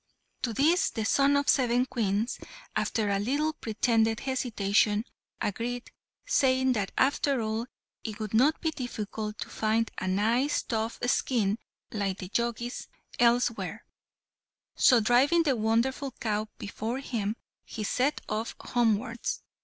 To 0.41 0.51
this 0.51 0.89
the 0.89 1.05
son 1.05 1.37
of 1.37 1.47
seven 1.47 1.85
Queens, 1.85 2.39
after 2.75 3.11
a 3.11 3.19
little 3.19 3.53
pretended 3.53 4.21
hesitation, 4.21 5.05
agreed, 5.39 5.91
saying 6.25 6.73
that 6.73 6.91
after 6.97 7.39
all 7.43 7.67
it 8.03 8.17
would 8.17 8.33
not 8.33 8.59
be 8.61 8.71
difficult 8.71 9.37
to 9.37 9.49
find 9.49 9.91
a 9.99 10.07
nice 10.07 10.63
tough 10.63 10.97
skin 11.05 11.59
like 11.91 12.17
the 12.17 12.29
Jogi's 12.29 12.87
elsewhere; 13.19 13.85
so, 14.75 15.01
driving 15.01 15.43
the 15.43 15.55
wonderful 15.55 16.09
cow 16.13 16.47
before 16.57 16.97
him, 16.97 17.35
he 17.63 17.83
set 17.83 18.21
off 18.27 18.55
homewards. 18.59 19.43